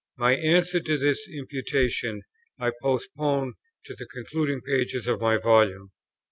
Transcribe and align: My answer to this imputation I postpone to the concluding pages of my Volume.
My 0.17 0.33
answer 0.33 0.79
to 0.79 0.97
this 0.97 1.29
imputation 1.29 2.23
I 2.59 2.71
postpone 2.81 3.53
to 3.85 3.93
the 3.93 4.07
concluding 4.07 4.61
pages 4.61 5.07
of 5.07 5.21
my 5.21 5.37
Volume. 5.37 5.91